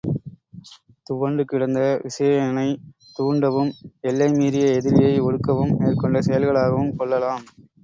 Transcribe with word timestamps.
துவண்டு 1.07 1.43
கிடந்த 1.45 1.81
விசயனைத் 2.03 2.81
தூண்டவும் 3.15 3.71
எல்லை 4.03 4.29
மீறிய 4.31 4.73
எதிரியை 4.73 5.13
ஒடுக்கவும் 5.21 5.77
மேற்கொண்ட 5.77 6.19
செயல்களாகவும் 6.21 6.93
கொள்ளலாம். 6.95 7.45